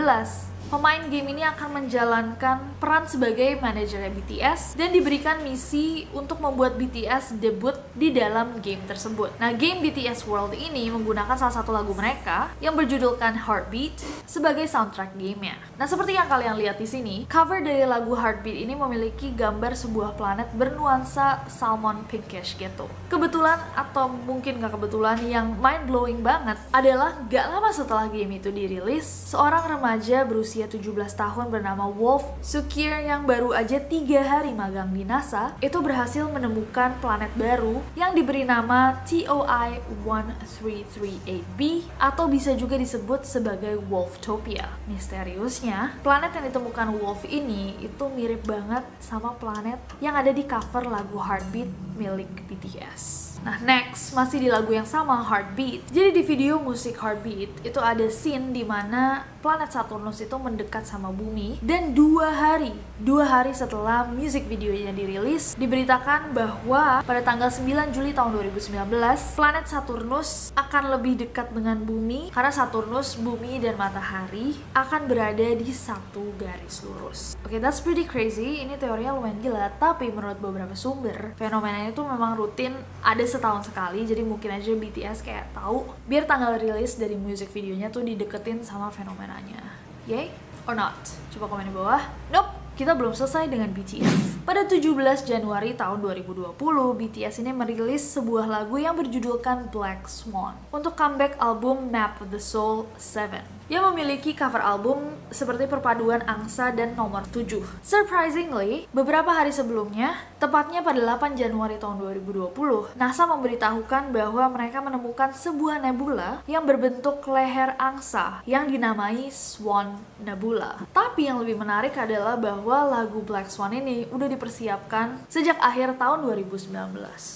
pemain 0.70 1.02
game 1.10 1.34
ini 1.34 1.42
akan 1.42 1.82
menjalankan 1.82 2.78
peran 2.78 3.02
sebagai 3.10 3.58
manajer 3.58 4.06
BTS 4.06 4.78
dan 4.78 4.94
diberikan 4.94 5.42
misi 5.42 6.06
untuk 6.14 6.38
membuat 6.38 6.78
BTS 6.78 7.42
debut 7.42 7.74
di 7.98 8.14
dalam 8.14 8.62
game 8.62 8.78
tersebut. 8.86 9.34
Nah, 9.42 9.50
game 9.50 9.82
BTS 9.82 10.30
World 10.30 10.54
ini 10.54 10.86
menggunakan 10.86 11.34
salah 11.34 11.50
satu 11.50 11.74
lagu 11.74 11.90
mereka 11.90 12.54
yang 12.62 12.78
berjudulkan 12.78 13.34
Heartbeat 13.34 13.98
sebagai 14.30 14.70
soundtrack 14.70 15.18
gamenya. 15.18 15.58
Nah, 15.74 15.90
seperti 15.90 16.14
yang 16.14 16.30
kalian 16.30 16.54
lihat 16.54 16.78
di 16.78 16.86
sini, 16.86 17.26
cover 17.26 17.58
dari 17.58 17.82
lagu 17.82 18.14
Heartbeat 18.14 18.62
ini 18.62 18.78
memiliki 18.78 19.34
gambar 19.34 19.74
sebuah 19.74 20.14
planet 20.14 20.54
bernuansa 20.54 21.50
salmon 21.50 22.06
pinkish 22.06 22.54
gitu. 22.54 22.86
Kebetulan 23.10 23.58
atau 23.74 24.06
mungkin 24.06 24.62
nggak 24.62 24.78
kebetulan 24.78 25.18
yang 25.26 25.50
mind 25.58 25.90
blowing 25.90 26.22
banget 26.22 26.62
adalah 26.70 27.18
gak 27.26 27.50
lama 27.50 27.74
setelah 27.74 28.06
game 28.06 28.38
itu 28.38 28.54
dirilis, 28.54 29.02
seorang 29.26 29.66
remaja 29.66 30.22
berusia 30.22 30.60
berusia 30.61 31.09
17 31.09 31.17
tahun 31.17 31.47
bernama 31.49 31.88
Wolf 31.88 32.21
Sukir 32.45 32.93
yang 32.93 33.25
baru 33.25 33.57
aja 33.57 33.81
tiga 33.81 34.21
hari 34.21 34.52
magang 34.52 34.93
di 34.93 35.09
NASA 35.09 35.57
itu 35.64 35.81
berhasil 35.81 36.29
menemukan 36.29 37.00
planet 37.00 37.33
baru 37.33 37.81
yang 37.97 38.12
diberi 38.12 38.45
nama 38.45 39.00
TOI 39.09 39.81
1338b 40.05 41.61
atau 41.97 42.29
bisa 42.29 42.52
juga 42.52 42.76
disebut 42.76 43.25
sebagai 43.25 43.81
Wolftopia. 43.88 44.69
Misteriusnya, 44.85 45.97
planet 46.05 46.37
yang 46.37 46.45
ditemukan 46.52 46.93
Wolf 47.00 47.25
ini 47.25 47.81
itu 47.81 48.05
mirip 48.12 48.45
banget 48.45 48.85
sama 49.00 49.33
planet 49.40 49.81
yang 50.05 50.12
ada 50.12 50.29
di 50.29 50.45
cover 50.45 50.85
lagu 50.85 51.17
Heartbeat 51.17 51.73
milik 51.97 52.29
BTS. 52.52 53.29
Nah, 53.40 53.56
next 53.64 54.12
masih 54.12 54.37
di 54.37 54.49
lagu 54.52 54.68
yang 54.68 54.85
sama 54.85 55.25
Heartbeat. 55.25 55.88
Jadi 55.88 56.12
di 56.12 56.23
video 56.28 56.61
musik 56.61 57.00
Heartbeat 57.00 57.64
itu 57.64 57.80
ada 57.80 58.04
scene 58.12 58.52
di 58.52 58.68
mana 58.68 59.25
planet 59.40 59.73
Saturnus 59.73 60.20
itu 60.20 60.37
mendekat 60.37 60.85
sama 60.85 61.09
bumi 61.09 61.56
dan 61.64 61.97
dua 61.97 62.28
hari, 62.28 62.76
dua 63.00 63.25
hari 63.25 63.56
setelah 63.56 64.04
musik 64.04 64.44
videonya 64.44 64.92
dirilis 64.92 65.56
diberitakan 65.56 66.37
bahwa 66.37 67.00
pada 67.00 67.25
tanggal 67.25 67.49
9 67.49 67.97
Juli 67.97 68.12
tahun 68.12 68.37
2019 68.37 69.40
planet 69.40 69.64
Saturnus 69.64 70.52
akan 70.52 70.92
lebih 70.92 71.25
dekat 71.25 71.49
dengan 71.56 71.80
bumi 71.80 72.28
karena 72.37 72.52
Saturnus, 72.52 73.16
bumi 73.16 73.56
dan 73.64 73.80
matahari 73.80 74.61
akan 74.76 75.09
berada 75.09 75.56
di 75.56 75.73
satu 75.73 76.37
garis 76.37 76.85
lurus. 76.85 77.32
Oke, 77.40 77.56
okay, 77.56 77.59
that's 77.59 77.80
pretty 77.80 78.04
crazy. 78.04 78.61
Ini 78.61 78.76
teorinya 78.76 79.16
lumayan 79.16 79.40
gila, 79.40 79.73
tapi 79.80 80.12
menurut 80.12 80.37
beberapa 80.37 80.76
sumber 80.76 81.32
fenomena 81.40 81.88
itu 81.88 82.04
memang 82.04 82.37
rutin 82.37 82.76
ada 83.00 83.25
setahun 83.30 83.70
sekali 83.70 84.02
jadi 84.02 84.26
mungkin 84.26 84.50
aja 84.50 84.75
BTS 84.75 85.22
kayak 85.22 85.54
tahu 85.54 85.87
biar 86.10 86.26
tanggal 86.26 86.58
rilis 86.58 86.99
dari 86.99 87.14
music 87.14 87.54
videonya 87.54 87.87
tuh 87.94 88.02
dideketin 88.02 88.66
sama 88.66 88.90
fenomenanya. 88.90 89.62
Yay 90.10 90.34
or 90.66 90.75
not? 90.75 90.99
Coba 91.30 91.46
komen 91.46 91.70
di 91.70 91.75
bawah. 91.75 92.02
Nope 92.34 92.60
kita 92.80 92.96
belum 92.96 93.12
selesai 93.12 93.52
dengan 93.52 93.68
BTS. 93.76 94.39
Pada 94.40 94.64
17 94.64 95.28
Januari 95.28 95.76
tahun 95.76 96.00
2020, 96.00 96.56
BTS 96.97 97.44
ini 97.44 97.52
merilis 97.52 98.00
sebuah 98.16 98.49
lagu 98.49 98.80
yang 98.80 98.97
berjudulkan 98.97 99.68
Black 99.68 100.09
Swan 100.09 100.56
untuk 100.73 100.97
comeback 100.97 101.37
album 101.37 101.92
Map 101.92 102.16
of 102.25 102.32
the 102.32 102.40
Soul 102.40 102.88
7 102.97 103.61
yang 103.70 103.87
memiliki 103.94 104.35
cover 104.35 104.59
album 104.59 105.14
seperti 105.30 105.70
perpaduan 105.70 106.26
angsa 106.26 106.75
dan 106.75 106.99
nomor 106.99 107.23
7. 107.30 107.62
Surprisingly, 107.87 108.90
beberapa 108.90 109.30
hari 109.30 109.54
sebelumnya, 109.54 110.18
tepatnya 110.42 110.82
pada 110.82 110.99
8 110.99 111.38
Januari 111.38 111.78
tahun 111.78 112.02
2020, 112.02 112.50
NASA 112.99 113.30
memberitahukan 113.30 114.11
bahwa 114.11 114.44
mereka 114.50 114.82
menemukan 114.82 115.30
sebuah 115.30 115.78
nebula 115.87 116.42
yang 116.50 116.66
berbentuk 116.66 117.23
leher 117.30 117.78
angsa 117.78 118.42
yang 118.42 118.66
dinamai 118.66 119.30
Swan 119.30 120.02
Nebula. 120.18 120.82
Tapi 120.90 121.30
yang 121.30 121.38
lebih 121.38 121.54
menarik 121.54 121.94
adalah 121.94 122.35
bahwa 122.35 122.90
lagu 122.90 123.23
Black 123.23 123.47
Swan 123.54 123.70
ini 123.70 124.02
udah 124.11 124.26
dipersiapkan 124.30 125.26
sejak 125.26 125.58
akhir 125.58 125.99
tahun 125.99 126.22
2019. 126.22 126.70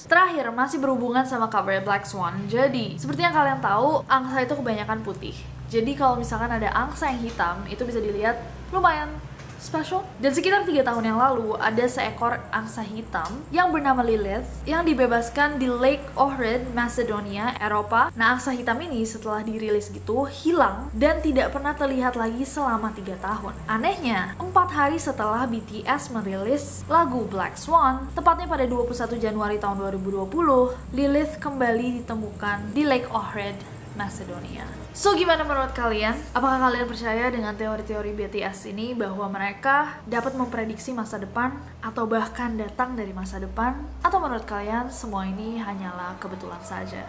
Terakhir, 0.06 0.44
masih 0.54 0.78
berhubungan 0.78 1.26
sama 1.26 1.50
cover 1.50 1.82
Black 1.82 2.06
Swan. 2.06 2.46
Jadi, 2.46 2.94
seperti 2.94 3.26
yang 3.26 3.34
kalian 3.34 3.58
tahu, 3.58 4.06
angsa 4.06 4.46
itu 4.46 4.54
kebanyakan 4.54 5.02
putih. 5.02 5.34
Jadi 5.66 5.98
kalau 5.98 6.14
misalkan 6.14 6.54
ada 6.54 6.70
angsa 6.70 7.10
yang 7.10 7.26
hitam, 7.26 7.66
itu 7.66 7.82
bisa 7.82 7.98
dilihat 7.98 8.38
lumayan 8.70 9.10
special. 9.64 10.04
Dan 10.20 10.36
sekitar 10.36 10.68
tiga 10.68 10.84
tahun 10.84 11.08
yang 11.08 11.18
lalu, 11.18 11.56
ada 11.56 11.88
seekor 11.88 12.36
angsa 12.52 12.84
hitam 12.84 13.40
yang 13.48 13.72
bernama 13.72 14.04
Lilith 14.04 14.44
yang 14.68 14.84
dibebaskan 14.84 15.56
di 15.56 15.72
Lake 15.72 16.04
Ohrid, 16.14 16.68
Macedonia, 16.76 17.56
Eropa. 17.56 18.12
Nah, 18.12 18.36
angsa 18.36 18.52
hitam 18.52 18.76
ini 18.84 19.08
setelah 19.08 19.40
dirilis 19.40 19.88
gitu 19.88 20.28
hilang 20.28 20.92
dan 20.92 21.24
tidak 21.24 21.56
pernah 21.56 21.72
terlihat 21.72 22.20
lagi 22.20 22.44
selama 22.44 22.92
tiga 22.92 23.16
tahun. 23.24 23.56
Anehnya, 23.64 24.36
empat 24.36 24.68
hari 24.68 25.00
setelah 25.00 25.48
BTS 25.48 26.12
merilis 26.12 26.84
lagu 26.86 27.24
Black 27.24 27.56
Swan, 27.56 28.12
tepatnya 28.12 28.44
pada 28.44 28.68
21 28.68 29.16
Januari 29.16 29.56
tahun 29.56 29.80
2020, 29.80 30.28
Lilith 30.92 31.40
kembali 31.40 32.04
ditemukan 32.04 32.76
di 32.76 32.84
Lake 32.84 33.08
Ohrid, 33.08 33.56
Macedonia. 33.96 34.83
So 34.94 35.10
gimana 35.18 35.42
menurut 35.42 35.74
kalian? 35.74 36.14
Apakah 36.30 36.70
kalian 36.70 36.86
percaya 36.86 37.26
dengan 37.26 37.50
teori-teori 37.58 38.14
BTS 38.14 38.70
ini 38.70 38.94
bahwa 38.94 39.26
mereka 39.26 39.98
dapat 40.06 40.38
memprediksi 40.38 40.94
masa 40.94 41.18
depan 41.18 41.50
atau 41.82 42.06
bahkan 42.06 42.54
datang 42.54 42.94
dari 42.94 43.10
masa 43.10 43.42
depan? 43.42 43.74
Atau 44.06 44.22
menurut 44.22 44.46
kalian 44.46 44.94
semua 44.94 45.26
ini 45.26 45.58
hanyalah 45.58 46.14
kebetulan 46.22 46.62
saja? 46.62 47.02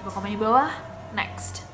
Coba 0.00 0.16
komen 0.16 0.32
di 0.32 0.40
bawah. 0.40 0.72
Next. 1.12 1.68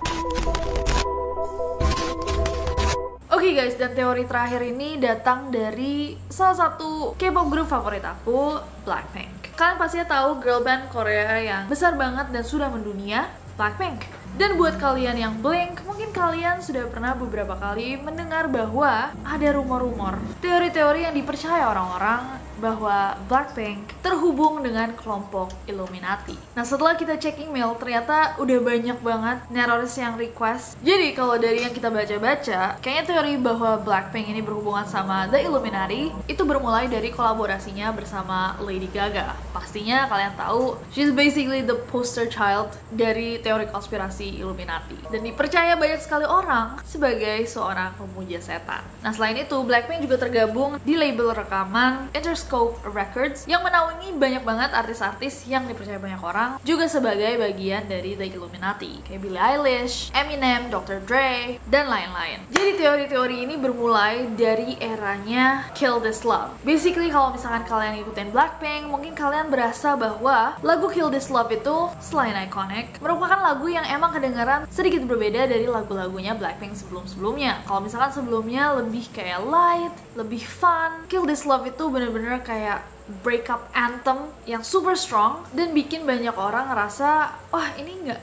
Oke 3.30 3.30
okay 3.30 3.52
guys, 3.54 3.78
dan 3.78 3.94
teori 3.94 4.26
terakhir 4.26 4.66
ini 4.66 4.98
datang 4.98 5.54
dari 5.54 6.18
salah 6.26 6.58
satu 6.58 7.14
K-pop 7.14 7.46
group 7.46 7.70
favorit 7.70 8.02
aku, 8.02 8.58
Blackpink. 8.82 9.54
Kalian 9.54 9.78
pasti 9.78 10.02
tahu 10.02 10.42
girl 10.42 10.66
band 10.66 10.90
Korea 10.90 11.38
yang 11.38 11.70
besar 11.70 11.94
banget 11.94 12.34
dan 12.34 12.42
sudah 12.42 12.66
mendunia, 12.66 13.30
Blackpink. 13.54 14.21
Dan 14.32 14.56
buat 14.56 14.80
kalian 14.80 15.20
yang 15.20 15.34
blank, 15.44 15.84
mungkin 15.84 16.08
kalian 16.08 16.64
sudah 16.64 16.88
pernah 16.88 17.12
beberapa 17.12 17.52
kali 17.52 18.00
mendengar 18.00 18.48
bahwa 18.48 19.12
ada 19.20 19.48
rumor-rumor, 19.52 20.16
teori-teori 20.40 21.04
yang 21.04 21.12
dipercaya 21.12 21.68
orang-orang 21.68 22.41
bahwa 22.62 23.18
Blackpink 23.26 23.98
terhubung 24.06 24.62
dengan 24.62 24.94
kelompok 24.94 25.50
Illuminati. 25.66 26.38
Nah 26.54 26.62
setelah 26.62 26.94
kita 26.94 27.18
cek 27.18 27.42
email 27.42 27.74
ternyata 27.74 28.38
udah 28.38 28.58
banyak 28.62 28.98
banget 29.02 29.38
neroris 29.50 29.98
yang 29.98 30.14
request. 30.14 30.78
Jadi 30.86 31.10
kalau 31.18 31.34
dari 31.42 31.66
yang 31.66 31.74
kita 31.74 31.90
baca-baca, 31.90 32.78
kayaknya 32.78 33.04
teori 33.10 33.34
bahwa 33.42 33.82
Blackpink 33.82 34.30
ini 34.30 34.38
berhubungan 34.38 34.86
sama 34.86 35.26
The 35.26 35.42
Illuminati 35.42 36.14
itu 36.30 36.42
bermulai 36.46 36.86
dari 36.86 37.10
kolaborasinya 37.10 37.90
bersama 37.90 38.54
Lady 38.62 38.86
Gaga. 38.86 39.34
Pastinya 39.50 40.06
kalian 40.06 40.38
tahu, 40.38 40.78
she's 40.94 41.10
basically 41.10 41.66
the 41.66 41.82
poster 41.90 42.30
child 42.30 42.70
dari 42.94 43.42
teori 43.42 43.66
konspirasi 43.66 44.38
Illuminati 44.38 44.94
dan 45.10 45.26
dipercaya 45.26 45.74
banyak 45.74 45.98
sekali 45.98 46.30
orang 46.30 46.78
sebagai 46.86 47.42
seorang 47.50 47.98
pemuja 47.98 48.38
setan. 48.38 48.86
Nah 49.02 49.10
selain 49.10 49.42
itu, 49.42 49.58
Blackpink 49.66 50.06
juga 50.06 50.22
tergabung 50.22 50.78
di 50.86 50.94
label 50.94 51.34
rekaman 51.34 52.12
Interscope 52.14 52.51
Records 52.84 53.48
yang 53.48 53.64
menaungi 53.64 54.12
banyak 54.20 54.44
banget 54.44 54.76
artis-artis 54.76 55.48
yang 55.48 55.64
dipercaya 55.64 55.96
banyak 55.96 56.20
orang 56.20 56.50
juga 56.68 56.84
sebagai 56.84 57.40
bagian 57.40 57.88
dari 57.88 58.12
The 58.12 58.28
Illuminati 58.28 59.00
kayak 59.08 59.20
Billie 59.24 59.40
Eilish, 59.40 60.12
Eminem, 60.12 60.68
Dr. 60.68 61.00
Dre, 61.00 61.56
dan 61.72 61.88
lain-lain. 61.88 62.44
Jadi 62.52 62.76
teori-teori 62.76 63.36
ini 63.48 63.56
bermulai 63.56 64.28
dari 64.36 64.76
eranya 64.76 65.72
Kill 65.72 65.96
This 66.04 66.28
Love. 66.28 66.52
Basically 66.60 67.08
kalau 67.08 67.32
misalkan 67.32 67.64
kalian 67.64 68.04
ikutin 68.04 68.28
Blackpink, 68.28 68.84
mungkin 68.92 69.16
kalian 69.16 69.48
berasa 69.48 69.96
bahwa 69.96 70.60
lagu 70.60 70.92
Kill 70.92 71.08
This 71.08 71.32
Love 71.32 71.48
itu 71.56 71.88
selain 72.04 72.36
iconic, 72.36 73.00
merupakan 73.00 73.40
lagu 73.40 73.64
yang 73.72 73.88
emang 73.88 74.12
kedengaran 74.12 74.68
sedikit 74.68 75.08
berbeda 75.08 75.48
dari 75.48 75.64
lagu-lagunya 75.64 76.36
Blackpink 76.36 76.76
sebelum-sebelumnya. 76.76 77.64
Kalau 77.64 77.80
misalkan 77.80 78.12
sebelumnya 78.12 78.76
lebih 78.76 79.08
kayak 79.08 79.40
light, 79.48 79.94
lebih 80.12 80.44
fun, 80.44 81.08
Kill 81.08 81.24
This 81.24 81.48
Love 81.48 81.64
itu 81.64 81.88
bener-bener 81.88 82.41
kayak 82.42 82.84
breakup 83.22 83.66
anthem 83.74 84.30
yang 84.46 84.62
super 84.62 84.94
strong 84.94 85.42
dan 85.50 85.74
bikin 85.74 86.06
banyak 86.06 86.34
orang 86.34 86.70
ngerasa 86.70 87.34
wah 87.50 87.68
ini 87.74 88.06
nggak 88.06 88.22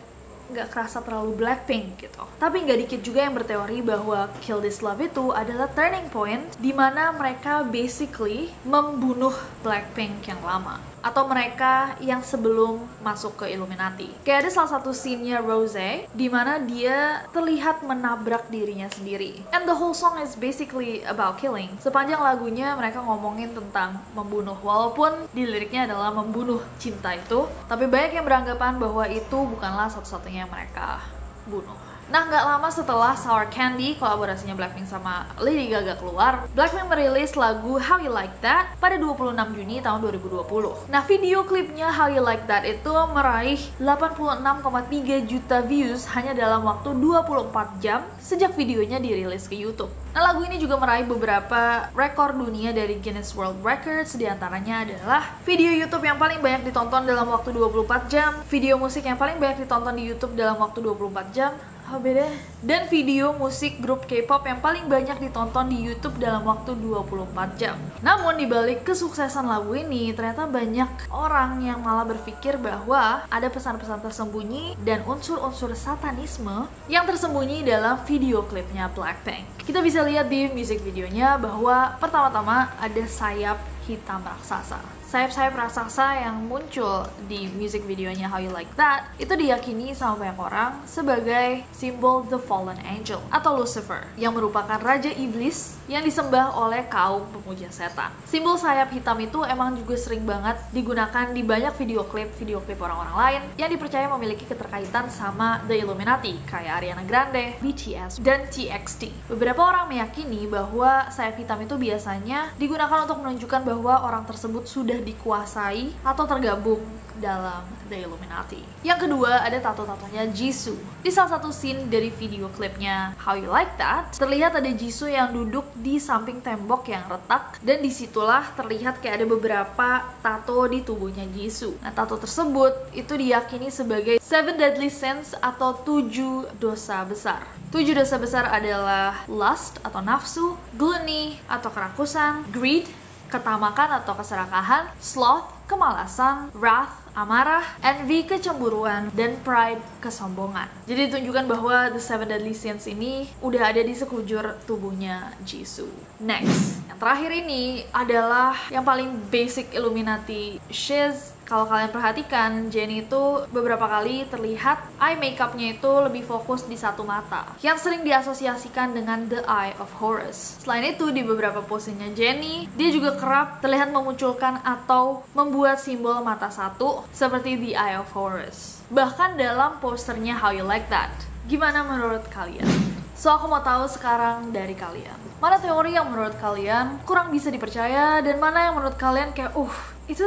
nggak 0.49 0.67
kerasa 0.73 1.05
terlalu 1.05 1.37
Blackpink 1.37 2.09
gitu. 2.09 2.25
Tapi 2.41 2.65
nggak 2.65 2.79
dikit 2.85 3.01
juga 3.05 3.21
yang 3.21 3.37
berteori 3.37 3.85
bahwa 3.85 4.33
Kill 4.41 4.57
This 4.65 4.81
Love 4.81 5.05
itu 5.05 5.29
adalah 5.29 5.69
turning 5.77 6.09
point 6.09 6.41
di 6.57 6.73
mana 6.73 7.13
mereka 7.13 7.61
basically 7.61 8.49
membunuh 8.65 9.33
Blackpink 9.61 10.25
yang 10.25 10.41
lama. 10.41 10.81
Atau 11.01 11.27
mereka 11.27 11.95
yang 12.03 12.23
sebelum 12.23 12.83
masuk 13.03 13.43
ke 13.43 13.45
Illuminati. 13.51 14.11
Kayak 14.23 14.47
ada 14.47 14.51
salah 14.51 14.71
satu 14.79 14.91
scene-nya 14.91 15.39
Rose 15.43 16.07
di 16.11 16.27
mana 16.27 16.59
dia 16.59 17.23
terlihat 17.31 17.83
menabrak 17.83 18.47
dirinya 18.51 18.87
sendiri. 18.91 19.41
And 19.55 19.65
the 19.65 19.75
whole 19.75 19.95
song 19.95 20.19
is 20.19 20.35
basically 20.35 21.03
about 21.07 21.39
killing. 21.39 21.71
Sepanjang 21.79 22.19
lagunya 22.19 22.75
mereka 22.75 23.03
ngomongin 23.03 23.55
tentang 23.55 23.99
membunuh 24.13 24.57
walaupun 24.59 25.27
di 25.31 25.47
liriknya 25.47 25.89
adalah 25.89 26.11
membunuh 26.11 26.63
cinta 26.77 27.15
itu, 27.15 27.47
tapi 27.67 27.87
banyak 27.87 28.19
yang 28.19 28.25
beranggapan 28.25 28.75
bahwa 28.77 29.05
itu 29.07 29.37
bukanlah 29.47 29.87
satu-satunya 29.91 30.47
mereka 30.47 31.03
bunuh. 31.47 31.89
Nah, 32.09 32.25
nggak 32.25 32.41
lama 32.41 32.73
setelah 32.73 33.13
Sour 33.13 33.53
Candy, 33.53 33.93
kolaborasinya 33.93 34.57
Blackpink 34.57 34.89
sama 34.89 35.29
Lady 35.37 35.69
Gaga 35.69 35.93
keluar, 35.93 36.49
Blackpink 36.57 36.89
merilis 36.89 37.37
lagu 37.37 37.77
How 37.77 38.01
You 38.01 38.09
Like 38.09 38.33
That 38.41 38.73
pada 38.81 38.97
26 38.97 39.37
Juni 39.53 39.77
tahun 39.77 40.01
2020. 40.01 40.89
Nah, 40.89 41.05
video 41.05 41.45
klipnya 41.45 41.93
How 41.93 42.09
You 42.09 42.25
Like 42.25 42.49
That 42.49 42.65
itu 42.65 42.89
meraih 42.89 43.61
86,3 43.77 45.21
juta 45.29 45.61
views 45.61 46.09
hanya 46.17 46.33
dalam 46.33 46.65
waktu 46.65 46.97
24 46.97 47.77
jam 47.77 48.01
sejak 48.17 48.57
videonya 48.57 48.97
dirilis 48.97 49.45
ke 49.45 49.53
YouTube. 49.53 49.93
Nah, 50.09 50.33
lagu 50.33 50.41
ini 50.41 50.57
juga 50.57 50.81
meraih 50.81 51.05
beberapa 51.05 51.93
rekor 51.93 52.33
dunia 52.33 52.73
dari 52.73 52.97
Guinness 52.97 53.37
World 53.37 53.61
Records, 53.61 54.17
di 54.17 54.25
antaranya 54.25 54.81
adalah 54.81 55.37
video 55.45 55.69
YouTube 55.69 56.01
yang 56.01 56.17
paling 56.17 56.41
banyak 56.41 56.73
ditonton 56.73 57.05
dalam 57.05 57.29
waktu 57.29 57.53
24 57.53 58.09
jam, 58.09 58.33
video 58.49 58.81
musik 58.81 59.05
yang 59.05 59.21
paling 59.21 59.37
banyak 59.37 59.69
ditonton 59.69 59.93
di 59.93 60.09
YouTube 60.09 60.33
dalam 60.33 60.57
waktu 60.57 60.81
24 60.81 61.37
jam, 61.37 61.53
Oh 61.89 61.97
beda. 61.97 62.29
Dan 62.61 62.85
video 62.85 63.33
musik 63.33 63.81
grup 63.81 64.05
K-pop 64.05 64.45
yang 64.45 64.61
paling 64.61 64.85
banyak 64.85 65.25
ditonton 65.25 65.73
di 65.73 65.89
YouTube 65.89 66.21
dalam 66.21 66.45
waktu 66.45 66.77
24 66.77 67.57
jam. 67.57 67.81
Namun 68.05 68.37
dibalik 68.37 68.85
kesuksesan 68.85 69.49
lagu 69.49 69.73
ini, 69.73 70.13
ternyata 70.13 70.45
banyak 70.45 71.09
orang 71.09 71.65
yang 71.65 71.81
malah 71.81 72.05
berpikir 72.05 72.61
bahwa 72.61 73.25
ada 73.25 73.49
pesan-pesan 73.49 74.05
tersembunyi 74.05 74.77
dan 74.85 75.01
unsur-unsur 75.01 75.73
satanisme 75.73 76.69
yang 76.85 77.09
tersembunyi 77.09 77.65
dalam 77.65 77.97
video 78.05 78.45
klipnya 78.45 78.85
Blackpink. 78.93 79.65
Kita 79.65 79.81
bisa 79.81 80.05
lihat 80.05 80.29
di 80.29 80.45
musik 80.53 80.85
videonya 80.85 81.41
bahwa 81.41 81.97
pertama-tama 81.97 82.69
ada 82.77 83.03
sayap 83.09 83.57
hitam 83.89 84.21
raksasa 84.21 84.99
sayap-sayap 85.09 85.57
raksasa 85.57 86.21
yang 86.21 86.45
muncul 86.45 87.01
di 87.25 87.49
music 87.57 87.81
videonya 87.89 88.29
How 88.29 88.37
You 88.37 88.53
Like 88.53 88.69
That 88.77 89.09
itu 89.17 89.33
diyakini 89.33 89.97
sama 89.97 90.21
banyak 90.21 90.37
orang 90.37 90.71
sebagai 90.85 91.65
simbol 91.73 92.29
The 92.29 92.37
Fallen 92.37 92.77
Angel 92.85 93.17
atau 93.33 93.57
Lucifer 93.57 94.05
yang 94.21 94.37
merupakan 94.37 94.77
raja 94.77 95.09
iblis 95.09 95.81
yang 95.89 96.05
disembah 96.05 96.53
oleh 96.53 96.85
kaum 96.85 97.25
pemuja 97.33 97.73
setan. 97.73 98.13
Simbol 98.29 98.53
sayap 98.61 98.93
hitam 98.93 99.17
itu 99.17 99.41
emang 99.49 99.73
juga 99.73 99.97
sering 99.97 100.21
banget 100.29 100.61
digunakan 100.69 101.33
di 101.33 101.41
banyak 101.41 101.73
video 101.73 102.05
klip 102.05 102.29
video 102.37 102.61
klip 102.61 102.77
orang-orang 102.77 103.17
lain 103.17 103.41
yang 103.57 103.73
dipercaya 103.73 104.05
memiliki 104.13 104.45
keterkaitan 104.45 105.09
sama 105.09 105.65
The 105.65 105.73
Illuminati 105.81 106.37
kayak 106.45 106.85
Ariana 106.85 107.01
Grande, 107.01 107.57
BTS, 107.57 108.21
dan 108.21 108.45
TXT. 108.45 109.25
Beberapa 109.25 109.65
orang 109.65 109.89
meyakini 109.89 110.45
bahwa 110.45 111.09
sayap 111.09 111.41
hitam 111.41 111.65
itu 111.65 111.73
biasanya 111.81 112.53
digunakan 112.61 113.09
untuk 113.09 113.25
menunjukkan 113.25 113.65
bahwa 113.79 114.11
orang 114.11 114.23
tersebut 114.27 114.67
sudah 114.67 114.99
dikuasai 114.99 115.95
atau 116.03 116.27
tergabung 116.27 116.83
dalam 117.19 117.67
The 117.91 118.07
Illuminati. 118.07 118.63
Yang 118.81 119.05
kedua 119.05 119.43
ada 119.43 119.59
tato-tatonya 119.59 120.31
Jisoo. 120.31 120.79
Di 121.03 121.11
salah 121.11 121.35
satu 121.35 121.51
scene 121.51 121.91
dari 121.91 122.09
video 122.09 122.47
klipnya 122.55 123.13
How 123.19 123.35
You 123.35 123.51
Like 123.51 123.75
That, 123.75 124.15
terlihat 124.15 124.55
ada 124.55 124.71
Jisoo 124.71 125.11
yang 125.11 125.35
duduk 125.35 125.67
di 125.75 125.99
samping 125.99 126.39
tembok 126.39 126.87
yang 126.87 127.03
retak 127.11 127.59
dan 127.59 127.83
di 127.83 127.91
situlah 127.91 128.47
terlihat 128.55 129.03
kayak 129.03 129.19
ada 129.19 129.27
beberapa 129.27 129.87
tato 130.23 130.63
di 130.71 130.79
tubuhnya 130.81 131.27
Jisoo. 131.35 131.75
Nah 131.83 131.91
tato 131.91 132.15
tersebut 132.15 132.95
itu 132.95 133.13
diyakini 133.19 133.67
sebagai 133.69 134.17
Seven 134.23 134.55
Deadly 134.55 134.89
Sins 134.89 135.35
atau 135.43 135.75
tujuh 135.75 136.47
dosa 136.55 137.03
besar. 137.03 137.43
Tujuh 137.69 137.93
dosa 137.93 138.17
besar 138.17 138.49
adalah 138.49 139.29
lust 139.29 139.77
atau 139.85 140.01
nafsu, 140.01 140.57
gluttony 140.73 141.37
atau 141.45 141.69
kerakusan, 141.69 142.41
greed 142.49 142.89
ketamakan 143.29 144.01
atau 144.01 144.17
keserakahan, 144.17 144.89
sloth, 144.97 145.47
kemalasan, 145.69 146.49
wrath, 146.57 146.91
amarah, 147.13 147.61
envy, 147.85 148.25
kecemburuan, 148.25 149.13
dan 149.13 149.37
pride, 149.45 149.81
kesombongan. 150.01 150.65
Jadi 150.89 151.13
ditunjukkan 151.13 151.45
bahwa 151.45 151.93
the 151.93 152.01
seven 152.01 152.25
deadly 152.25 152.57
sins 152.57 152.89
ini 152.89 153.29
udah 153.45 153.69
ada 153.69 153.85
di 153.85 153.93
sekujur 153.93 154.65
tubuhnya 154.65 155.33
Jisoo. 155.45 155.93
Next, 156.17 156.81
yang 156.89 156.97
terakhir 156.97 157.31
ini 157.31 157.85
adalah 157.93 158.57
yang 158.73 158.81
paling 158.81 159.13
basic 159.29 159.71
Illuminati 159.77 160.57
Shiz 160.73 161.37
kalau 161.49 161.65
kalian 161.65 161.89
perhatikan, 161.89 162.69
Jenny 162.69 163.09
itu 163.09 163.41
beberapa 163.49 163.89
kali 163.89 164.21
terlihat 164.29 164.85
eye 165.01 165.17
makeupnya 165.17 165.73
itu 165.73 165.89
lebih 166.05 166.21
fokus 166.21 166.69
di 166.69 166.77
satu 166.77 167.01
mata, 167.01 167.57
yang 167.65 167.81
sering 167.81 168.05
diasosiasikan 168.05 168.93
dengan 168.93 169.25
the 169.25 169.41
eye 169.49 169.73
of 169.81 169.89
Horus. 169.97 170.61
Selain 170.61 170.85
itu, 170.85 171.09
di 171.09 171.25
beberapa 171.25 171.65
posenya 171.65 172.13
Jenny, 172.13 172.69
dia 172.77 172.93
juga 172.93 173.17
kerap 173.17 173.65
terlihat 173.65 173.89
memunculkan 173.89 174.61
atau 174.61 175.25
membuat 175.33 175.81
simbol 175.81 176.21
mata 176.21 176.53
satu 176.53 177.01
seperti 177.09 177.57
the 177.57 177.73
eye 177.73 177.97
of 177.97 178.05
Horus. 178.13 178.85
Bahkan 178.93 179.41
dalam 179.41 179.81
posternya 179.81 180.37
How 180.37 180.53
You 180.53 180.69
Like 180.69 180.85
That. 180.93 181.09
Gimana 181.49 181.81
menurut 181.81 182.29
kalian? 182.29 182.69
So 183.17 183.33
aku 183.33 183.49
mau 183.49 183.65
tahu 183.65 183.89
sekarang 183.89 184.53
dari 184.53 184.77
kalian. 184.77 185.17
Mana 185.41 185.57
teori 185.57 185.97
yang 185.97 186.13
menurut 186.13 186.37
kalian 186.37 187.01
kurang 187.09 187.33
bisa 187.33 187.49
dipercaya 187.49 188.21
dan 188.21 188.37
mana 188.37 188.69
yang 188.69 188.77
menurut 188.77 188.95
kalian 188.95 189.33
kayak 189.33 189.57
uh 189.57 189.75
itu 190.07 190.23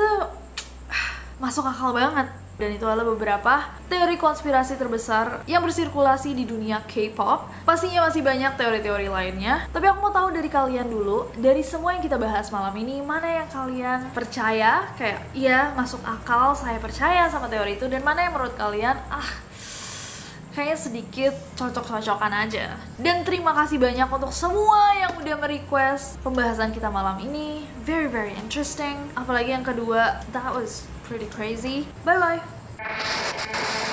masuk 1.42 1.66
akal 1.66 1.90
banget 1.90 2.30
dan 2.54 2.70
itu 2.70 2.86
adalah 2.86 3.02
beberapa 3.02 3.66
teori 3.90 4.14
konspirasi 4.14 4.78
terbesar 4.78 5.42
yang 5.50 5.66
bersirkulasi 5.66 6.36
di 6.36 6.46
dunia 6.46 6.78
K-pop. 6.86 7.50
Pastinya 7.66 8.06
masih 8.06 8.22
banyak 8.22 8.54
teori-teori 8.54 9.10
lainnya, 9.10 9.66
tapi 9.74 9.90
aku 9.90 9.98
mau 9.98 10.14
tahu 10.14 10.30
dari 10.30 10.46
kalian 10.46 10.86
dulu, 10.86 11.26
dari 11.34 11.66
semua 11.66 11.98
yang 11.98 12.04
kita 12.04 12.14
bahas 12.20 12.54
malam 12.54 12.70
ini, 12.78 13.02
mana 13.02 13.42
yang 13.42 13.48
kalian 13.50 14.14
percaya, 14.14 14.86
kayak 14.94 15.26
iya 15.34 15.74
masuk 15.74 15.98
akal, 16.06 16.54
saya 16.54 16.78
percaya 16.78 17.26
sama 17.26 17.50
teori 17.50 17.74
itu, 17.74 17.90
dan 17.90 18.06
mana 18.06 18.22
yang 18.22 18.36
menurut 18.36 18.54
kalian, 18.54 18.94
ah 19.10 19.30
kayaknya 20.52 20.78
sedikit 20.78 21.34
cocok-cocokan 21.56 22.32
aja. 22.46 22.76
Dan 23.00 23.24
terima 23.24 23.56
kasih 23.56 23.80
banyak 23.80 24.06
untuk 24.06 24.30
semua 24.30 24.92
yang 25.00 25.16
udah 25.16 25.36
merequest 25.40 26.20
pembahasan 26.20 26.76
kita 26.76 26.92
malam 26.92 27.16
ini. 27.24 27.64
Very 27.88 28.06
very 28.06 28.36
interesting. 28.36 29.00
Apalagi 29.16 29.56
yang 29.56 29.64
kedua, 29.64 30.20
that 30.36 30.52
was 30.52 30.84
pretty 31.12 31.26
crazy. 31.26 31.86
Bye 32.06 32.40
bye. 32.78 33.88